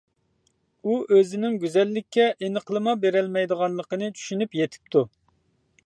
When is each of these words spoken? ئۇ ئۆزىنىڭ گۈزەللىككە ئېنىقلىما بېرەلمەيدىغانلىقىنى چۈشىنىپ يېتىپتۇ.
ئۇ 0.91 0.95
ئۆزىنىڭ 1.17 1.59
گۈزەللىككە 1.65 2.25
ئېنىقلىما 2.47 2.97
بېرەلمەيدىغانلىقىنى 3.05 4.11
چۈشىنىپ 4.19 4.59
يېتىپتۇ. 4.63 5.07